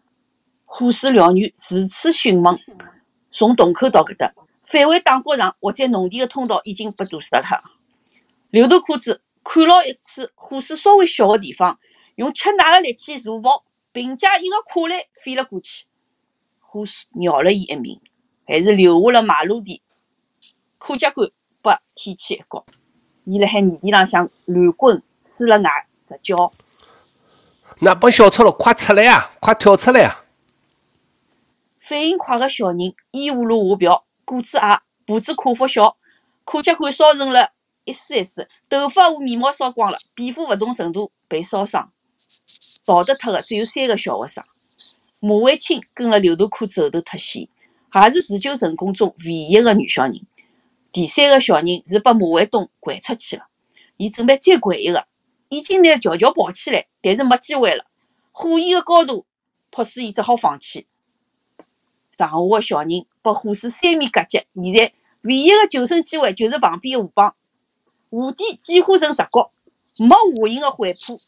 [0.64, 2.58] 火势燎原，如此迅猛，
[3.30, 7.44] 从洞口到搿搭，返回打谷场或者农田的通道已经被堵塞了。
[8.48, 11.78] 刘头裤子看牢一处火势稍微小的地方，
[12.14, 15.84] 用吃奶的力气助跑，并借一个跨栏飞了过去。
[16.76, 17.98] 火势饶了伊一命，
[18.46, 19.80] 还是留下了马路的
[20.76, 21.30] 可脚杆
[21.62, 22.62] 被天堑一刮。
[23.24, 25.70] 伊辣海泥地浪向乱滚，呲了牙，
[26.04, 26.52] 直叫。
[27.80, 29.32] 那帮小赤佬快出来啊！
[29.40, 30.24] 快跳出来啊！
[31.80, 32.78] 反应快个小人
[33.10, 35.96] 依葫芦下瓢，个子矮，步子跨幅小，
[36.44, 37.52] 可脚杆烧成了
[37.84, 41.90] 一丝一丝，头发和眉毛烧光了，皮肤勿同程度被烧伤，
[42.84, 44.44] 逃得脱的只有三个小学生。
[45.18, 47.48] 马慧清跟了刘大裤子后头脱险，
[47.94, 50.20] 也是自救成功中唯一个女小人。
[50.92, 53.46] 第三个小人是被马卫东拐出去了，
[53.96, 55.06] 伊准备再拐一个，
[55.48, 57.86] 已经拿乔乔抱起来，但是没机会了，
[58.32, 59.26] 火焰的高度
[59.70, 60.86] 迫使伊只好放弃。
[62.16, 67.34] 剩下个小人被火势三面夹击，现在唯一个救生机会就是旁边个河浜。
[68.10, 69.50] 河底几乎成直角，
[69.98, 71.18] 没下行个缓坡。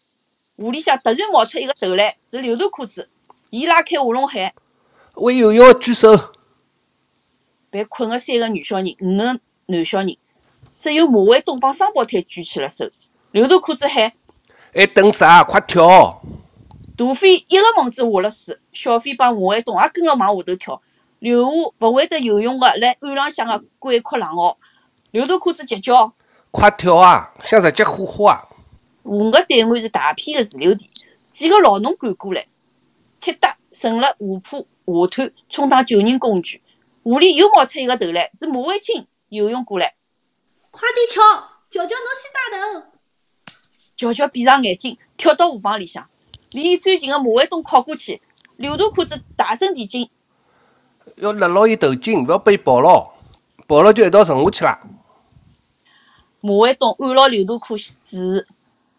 [0.57, 3.11] 河里向突然冒出一个头来，是刘大裤子。
[3.51, 4.53] 伊拉开话筒喊
[5.15, 6.33] ：“会游泳个举手！”
[7.71, 10.17] 被困个三个女小人，五个男小人，
[10.79, 12.91] 只有马卫东帮双胞胎举起了手。
[13.31, 14.13] 刘大裤子喊
[14.75, 15.43] ：“还等啥？
[15.43, 16.21] 快跳！”
[16.95, 20.83] 大飞一个猛子下了水，小飞帮马卫东也跟了往下头跳，
[21.21, 24.59] 留下勿会得游泳个辣岸浪向个鬼哭狼嚎。
[25.11, 26.13] 刘大裤子急叫
[26.51, 27.33] ：“快跳啊！
[27.43, 28.45] 想直接火化啊！”
[29.05, 30.87] 河个对岸是大片个自留地，
[31.31, 32.47] 几个老农赶过来，
[33.21, 36.63] 铁搭顺了河坡下滩，充当救人工具。
[37.05, 39.95] 河里又冒出一个头来，是马卫青游泳过来。
[40.71, 41.23] 快点跳！
[41.71, 42.87] 乔乔，侬先带头。
[43.97, 46.09] 乔乔闭上眼睛，跳到河浜里向。
[46.53, 48.23] 离伊最近的马卫东靠过去，
[48.57, 50.09] 刘大裤子大声提醒：
[51.17, 53.13] 要勒牢伊头颈，勿要被伊抱牢，
[53.67, 54.81] 抱牢就一道沉下去啦。
[56.41, 58.47] 马卫东按牢刘大裤子，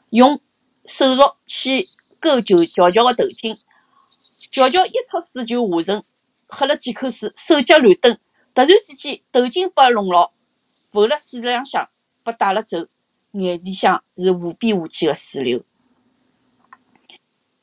[0.09, 0.39] 用
[0.85, 1.87] 手镯去
[2.19, 3.55] 勾住乔乔的头颈。
[4.51, 6.03] 乔乔一出水就下沉，
[6.47, 8.17] 喝了几口水，手脚乱蹬。
[8.53, 10.31] 突然之间，头颈被弄牢，
[10.89, 11.89] 浮辣水浪向，
[12.23, 12.87] 被带了走。
[13.33, 15.63] 眼里向是无边无际个水流。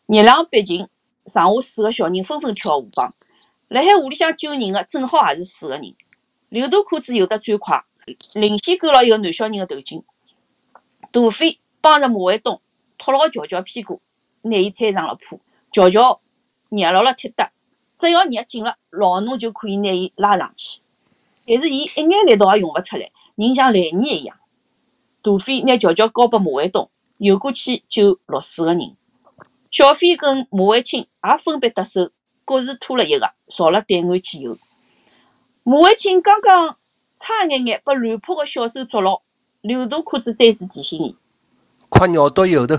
[0.07, 0.87] 热浪逼近，
[1.27, 3.11] 上下四个小人纷纷跳河浜。
[3.67, 5.97] 辣海河里向救人个正好也是四个人。
[6.49, 7.85] 刘大裤子游得最快，
[8.37, 10.05] 领先勾牢一个男小人个头颈。
[11.11, 12.63] 大飞帮着马卫东
[12.97, 14.01] 托牢乔乔屁股，
[14.43, 15.41] 拿伊推上了坡。
[15.73, 16.21] 乔乔
[16.69, 17.51] 捏牢了铁搭，
[17.97, 20.81] 只要捏紧了，老农就可以拿伊拉上去。
[21.47, 24.37] 但是伊一眼力道也用勿出来，人像烂泥一样。
[25.23, 28.97] 大飞拿乔乔交拨马卫东，游过去救落水个人。
[29.71, 32.11] 小飞跟马卫青也分别得手，
[32.45, 34.59] 各自拖了一个，朝了对岸去游。
[35.63, 36.77] 马卫青刚刚
[37.15, 39.21] 差一眼眼被乱扑个小手捉牢，
[39.61, 41.17] 刘大裤子再次提醒伊：
[41.89, 42.77] 快绕到伊后头。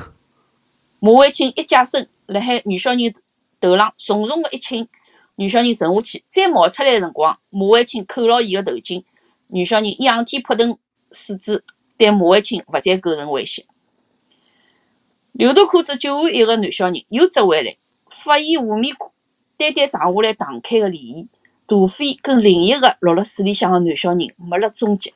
[1.00, 3.14] 马卫青一假身，辣海女小人
[3.60, 4.88] 头浪重重个一轻，
[5.36, 9.04] 女小人沉下去，再冒出来个辰光，马万清扣牢伊个头颈，
[9.48, 10.78] 女小人仰天扑腾
[11.12, 11.64] 四肢，
[11.98, 13.66] 对马万清勿再构成威胁。
[15.32, 17.78] 刘大裤子救完一个男小人，又折回来，
[18.10, 18.96] 发现河面
[19.58, 21.28] 单单剩下来荡开个涟漪。
[21.68, 25.14] 大飞跟另一个落了水里向个男小人没了踪迹。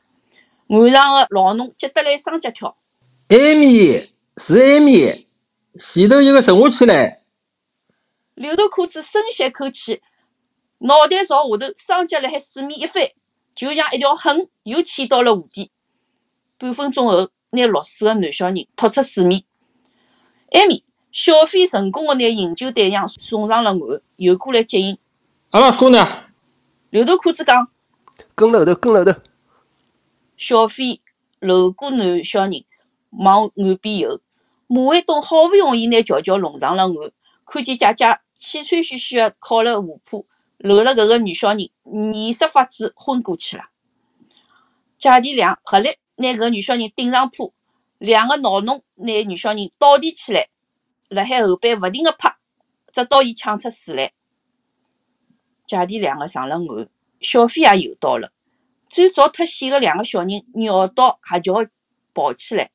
[0.68, 2.76] 岸上个老农急得来双脚跳。
[3.30, 5.24] 埃面是埃面，
[5.80, 7.21] 前头一个沉下去唻。
[8.42, 10.02] 刘大裤子深吸一口气，
[10.80, 13.08] 脑袋朝下头，双脚辣海水面一翻，
[13.54, 15.70] 就像一条痕，又潜到了湖底。
[16.58, 19.44] 半分钟后，拿落水个男小人拖出水面。
[20.54, 20.82] 埃面，
[21.12, 24.98] 小飞成功个拿营救对象送上了岸，游过来接应。
[25.52, 26.04] 阿拉哥呢？
[26.90, 27.70] 刘大裤子讲。
[28.34, 29.20] 跟了后头，跟了后头。
[30.36, 31.00] 小飞
[31.40, 32.66] 搂过男小人，
[33.12, 34.20] 往岸边游。
[34.66, 37.12] 马卫东好不容易拿乔乔弄上了岸，
[37.46, 40.26] 看见姐姐气喘吁吁的靠辣河坡，
[40.58, 43.66] 搂了搿个女小人，脸色发子昏过去了。
[44.98, 47.54] 姐弟俩合力拿搿女小人顶上坡。
[48.00, 50.50] 两个老农拿女小人倒提起来，
[51.10, 52.36] 辣海后背勿停个拍，
[52.92, 54.12] 直到伊抢出水来。
[55.68, 56.90] 姐弟两个上了岸，
[57.20, 58.34] 小飞也游到了。
[58.90, 61.54] 最早脱险的两个小人绕道瞎叫
[62.12, 62.72] 跑起来，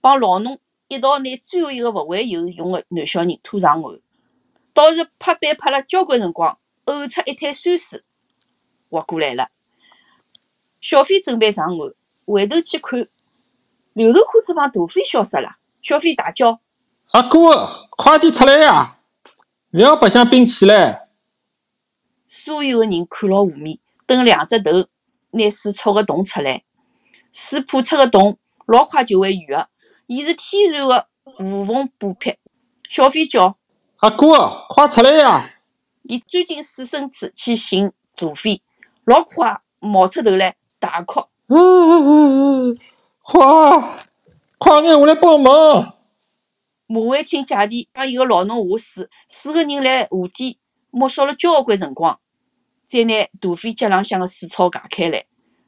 [0.00, 0.58] 帮老农
[0.88, 4.00] 一道拿最后一个勿会游泳的男小人拖上岸。
[4.74, 8.02] 倒是拍板拍了交关辰光，呕出一滩酸水，
[8.90, 9.48] 活过来了。
[10.80, 11.94] 小飞准备上岸，
[12.26, 13.08] 回头去看，
[13.92, 15.56] 刘头裤子帮大飞消失了。
[15.80, 16.60] 小飞大叫
[17.12, 19.00] ：“阿哥，快点出来呀！
[19.72, 21.06] 勿要白相兵器唻！”
[22.26, 24.86] 所有的人看牢画面，等两只头
[25.32, 26.64] 拿水戳个洞出来。
[27.32, 29.68] 水破出个洞老快就会圆个，
[30.06, 31.08] 伊是天然的
[31.38, 32.36] 无缝补匹。
[32.88, 33.58] 小飞叫
[34.02, 35.40] ：“阿哥，快出来呀！”
[36.02, 38.60] 伊钻进水深处去寻大飞，
[39.04, 40.56] 老快冒出头来。
[40.80, 41.20] 大哭！
[43.22, 43.46] 快
[44.58, 45.94] 快眼下来帮忙！
[46.88, 50.58] 马万清姐弟帮一个老农下水，四个人来河底
[50.90, 52.18] 摸索了交关辰光，
[52.82, 55.26] 再拿大飞脚浪向的水草解开来。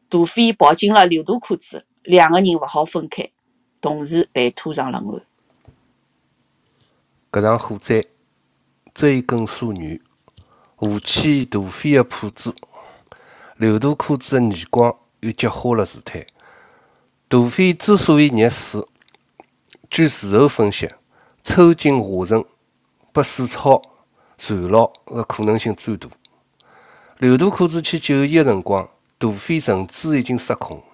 [0.08, 3.30] 大飞跑进了刘大裤子，两个人勿好分开，
[3.80, 5.22] 同时被拖上了岸。
[7.30, 8.04] 搿场火灾，
[8.94, 10.00] 追根溯源，
[10.78, 12.54] 下起大飞的铺子，
[13.56, 14.96] 刘大裤子的耳光。
[15.24, 16.26] 又激化了事态。
[17.28, 18.86] 大飞之所以溺水，
[19.88, 20.86] 据事后分析，
[21.42, 22.44] 抽筋下沉
[23.10, 23.80] 被水草
[24.36, 26.10] 缠牢的可能性最大。
[27.16, 28.86] 刘大裤子去救伊的辰光，
[29.16, 30.84] 大飞神志已经失控，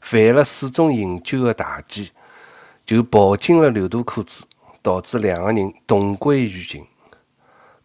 [0.00, 2.10] 犯了水中饮酒的大忌，
[2.84, 4.44] 就抱紧了刘大裤子，
[4.82, 6.84] 导致两个人同归于尽。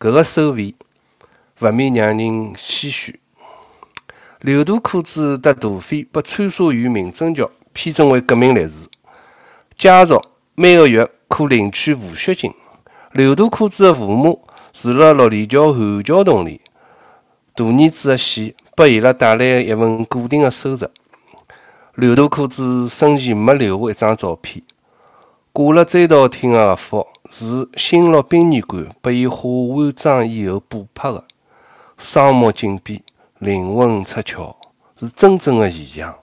[0.04, 0.76] 搿个收尾，
[1.62, 2.18] 勿免让人
[2.56, 3.22] 唏嘘。
[4.42, 8.90] 刘大裤子和大飞被川沙县民政局批准为革命烈士，
[9.78, 10.22] 家属
[10.56, 12.54] 每个月可领取抚恤金。
[13.14, 16.60] 刘大裤子的父母住了六里桥韩桥洞里，
[17.56, 20.86] 大儿子的死拨伊拉带来一份固定的收入。
[21.96, 24.62] 刘大裤子生前没留下一张照片，
[25.54, 31.26] 挂了追悼厅的横幅是新六殡仪馆拨伊化完妆以后补拍的，
[31.98, 33.02] 双目紧闭。
[33.40, 34.56] 灵魂出窍，
[35.00, 36.16] 是真正的现象。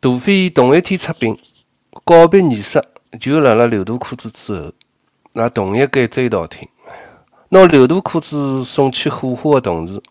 [0.00, 1.38] 杜飞同一天出殡，
[2.02, 2.82] 告别仪式
[3.20, 4.72] 就辣辣刘大裤子之后，
[5.34, 6.66] 辣同一间追悼厅，
[7.50, 10.02] 拿刘大裤子送去火化的同时，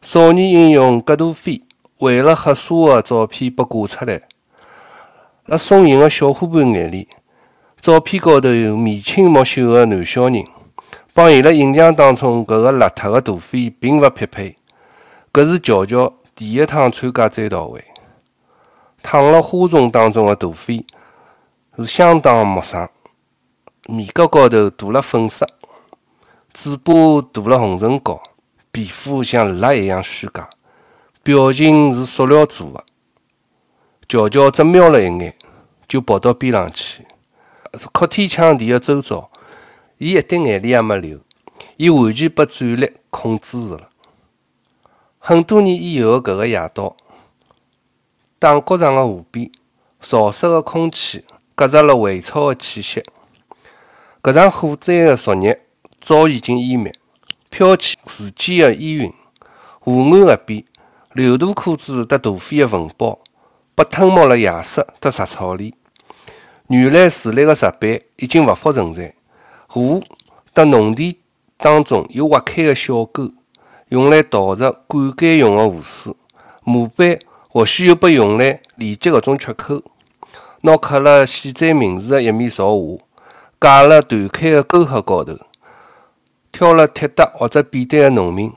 [0.00, 1.60] 少年英雄葛杜飞
[1.98, 4.22] 为了黑沙的照片被挂出来。
[5.46, 7.08] 辣送行的小伙伴眼里，
[7.82, 10.44] 照片高头有眉清目秀的男小人。
[11.12, 14.56] 帮伊拉印象当中搿个邋遢个大飞并勿匹配。
[15.32, 17.84] 搿是乔乔第一趟参加追悼会，
[19.02, 20.86] 躺辣花丛当中的大飞
[21.76, 22.88] 是相当陌生，
[23.88, 25.44] 面颊高头涂了粉色，
[26.54, 26.94] 嘴巴
[27.32, 28.22] 涂了红唇膏，
[28.70, 30.48] 皮肤像蜡一样虚假，
[31.24, 32.84] 表情是塑料做的。
[34.08, 35.34] 乔乔只瞄了一眼，
[35.88, 37.04] 就跑到边浪去，
[37.92, 39.30] 哭天抢地的周遭。
[39.98, 41.20] 伊一滴眼泪也没流，
[41.76, 43.88] 伊完全被战力控制住了。
[45.18, 46.96] 很多年以后的搿个夜到，
[48.40, 49.48] 打谷场的河边，
[50.00, 51.24] 潮湿的空气
[51.56, 53.00] 夹杂了回潮的气息。
[54.20, 55.60] 搿场火灾的昨日
[56.00, 56.92] 早已经湮灭，
[57.48, 59.14] 飘起时间的烟云。
[59.78, 60.64] 河岸岸边，
[61.12, 63.20] 刘大裤子和大飞的坟包
[63.76, 65.76] 被吞没了夜色和杂草里。
[66.72, 69.14] 原来树立的石板已经勿复存在。
[69.66, 70.00] 河
[70.54, 71.14] 和农田
[71.56, 73.30] 当中有挖开的小沟，
[73.88, 76.14] 用来导入灌溉用的河水。
[76.64, 77.18] 模板
[77.48, 79.82] 或许又被用来连接搿种缺口，
[80.62, 83.04] 拿刻了险灾名字的一面朝下，
[83.60, 85.36] 架了断开的沟壑高头。
[86.52, 88.52] 挑了铁搭或者扁担的农民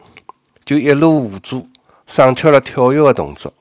[0.66, 1.68] 就一路互助，
[2.06, 3.54] 省却了跳跃的动作。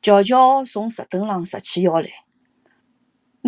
[0.00, 2.08] 乔乔从石墩上拾起腰来，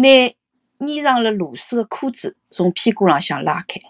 [0.03, 0.35] 拿。
[0.81, 3.81] 粘上了螺丝的裤子从屁股浪向拉开，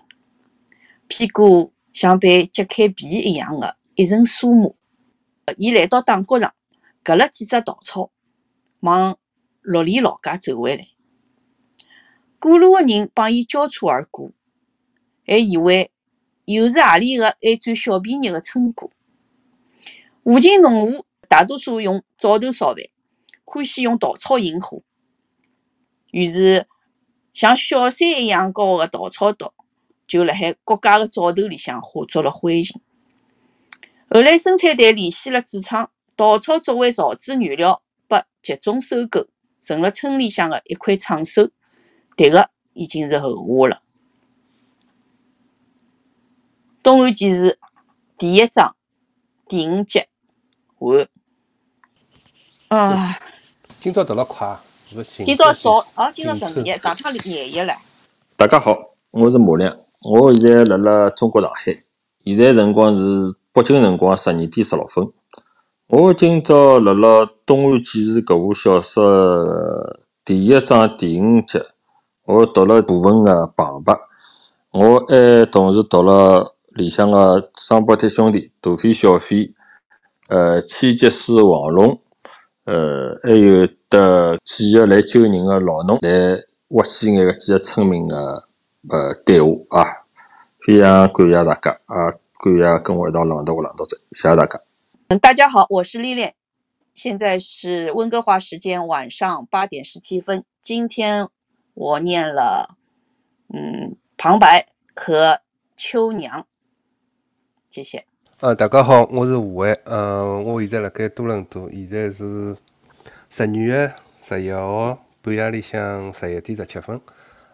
[1.06, 4.74] 屁股像被揭开皮一样的一层酥麻。
[5.58, 6.54] 伊来到打角场，
[7.02, 8.10] 割了几只稻草，
[8.80, 9.18] 往
[9.60, 10.86] 六里老家走回来。
[12.38, 14.32] 过路的人帮伊交叉而过，
[15.26, 15.90] 还以为
[16.46, 18.90] 又是何里个爱占小便宜的村姑。
[20.24, 22.76] 附近农户大多数用灶头烧饭，
[23.44, 24.82] 欢喜用稻草引火，
[26.10, 26.66] 于是。
[27.34, 29.52] 像小山一样高的稻草垛，
[30.08, 32.74] 就辣海各家的灶头里向化作了灰烬。
[34.10, 39.28] 后来生产队联系了纸厂，稻草作为造纸原料被集中收购，
[39.60, 41.50] 成了村里向的一块创收。
[42.16, 43.82] 迭个已经是后话了。
[46.82, 47.60] 东汉纪事
[48.16, 48.74] 第一章
[49.46, 50.08] 第五节
[50.78, 51.08] 完。
[52.66, 53.16] 啊，
[53.78, 54.58] 今朝读了快，
[55.24, 57.74] 今朝早哦，今朝十二日，上趟廿一了。
[58.38, 58.74] 大家好，
[59.10, 61.84] 我是马亮，我现在辣辣中国上海，
[62.24, 65.06] 现在辰光是北京辰光十二点十六分。
[65.88, 71.60] 我今朝辣辣东安纪事搿部小说第一章第五集，
[72.24, 73.94] 我读了部分个旁白，
[74.70, 79.52] 我还同时读了里向个双胞胎兄弟大飞、小飞，
[80.30, 82.00] 呃，千吉斯、黄龙，
[82.64, 88.48] 呃，还有得几个来救人的老农，来挖起眼个几个村民的
[88.88, 89.84] 呃对话啊，
[90.60, 94.60] 非常感谢大家啊，感谢跟我一道朗读个朗读者，谢谢大家。
[95.08, 96.30] 嗯，大家好，我是丽丽，
[96.92, 100.44] 现在是温哥华时间晚上八点十七分。
[100.60, 101.26] 今天
[101.72, 102.76] 我念了
[103.54, 105.40] 嗯旁白和
[105.74, 106.46] 秋娘，
[107.70, 108.04] 谢谢。
[108.40, 112.54] 呃，大家好，我是吴伟，嗯，我现在辣盖多伦多，现在是
[113.30, 116.98] 十二月十一号半夜里向十一点十七分。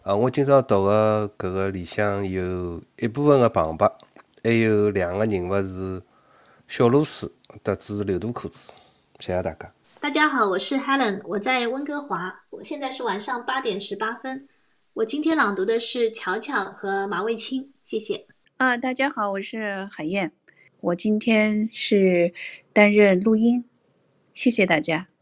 [0.02, 3.90] 啊，我今朝读个搿个里向有一部分个旁白，
[4.44, 6.00] 还有两个人物是
[6.68, 7.32] 小螺丝。
[7.62, 8.72] 得知流毒裤子，
[9.18, 9.72] 谢谢大家。
[10.00, 14.48] 大家好，我是 Helen，我在温哥华，我现在是晚上八点十八分。
[14.94, 18.26] 我今天朗读的是巧巧和马卫青，谢谢。
[18.58, 20.32] 啊，大家好，我是海燕，
[20.80, 22.32] 我今天是
[22.72, 23.64] 担任录音，
[24.32, 25.08] 谢谢大家。